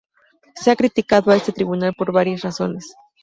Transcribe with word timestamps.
Se 0.55 0.71
ha 0.71 0.75
criticado 0.75 1.29
a 1.29 1.35
este 1.35 1.51
tribunal 1.51 1.93
por 1.93 2.11
varias 2.11 2.41
razones. 2.41 2.91